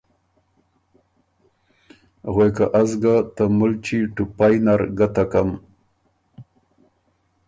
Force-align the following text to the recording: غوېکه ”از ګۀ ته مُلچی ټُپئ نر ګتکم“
غوېکه 2.33 2.65
”از 2.79 2.91
ګۀ 3.01 3.15
ته 3.35 3.43
مُلچی 3.57 3.99
ټُپئ 4.15 4.55
نر 4.65 4.81
ګتکم“ 4.97 5.49